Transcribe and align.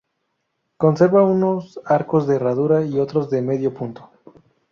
Conserva 0.77 1.21
unos 1.23 1.79
arcos 1.85 2.25
de 2.25 2.37
herradura 2.37 2.83
y 2.83 2.97
otros 2.97 3.29
de 3.29 3.43
medio 3.43 3.71
punto. 3.71 4.09